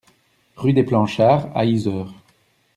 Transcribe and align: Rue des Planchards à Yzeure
Rue 0.55 0.73
des 0.73 0.81
Planchards 0.81 1.55
à 1.55 1.63
Yzeure 1.63 2.11